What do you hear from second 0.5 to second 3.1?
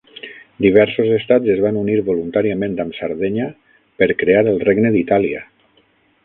Diversos estats es van unir voluntàriament amb